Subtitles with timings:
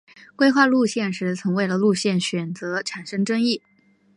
[0.35, 3.61] 规划路线时曾为了路线选择产生争议。